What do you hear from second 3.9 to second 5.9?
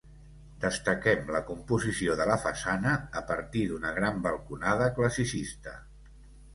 gran balconada classicista.